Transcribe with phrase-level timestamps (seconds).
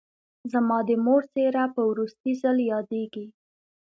[0.51, 3.25] زما د مور څېره په وروستي ځل یادېږي